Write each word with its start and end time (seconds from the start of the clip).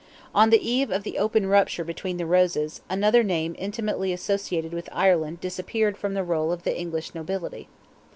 On 0.33 0.49
the 0.49 0.67
eve 0.67 0.89
of 0.89 1.03
the 1.03 1.19
open 1.19 1.45
rupture 1.45 1.83
between 1.83 2.17
the 2.17 2.25
Roses, 2.25 2.81
another 2.89 3.21
name 3.21 3.55
intimately 3.59 4.11
associated 4.11 4.73
with 4.73 4.89
Ireland 4.91 5.39
disappeared 5.41 5.95
from 5.95 6.15
the 6.15 6.23
roll 6.23 6.51
of 6.51 6.63
the 6.63 6.75
English 6.75 7.13
nobility. 7.13 7.67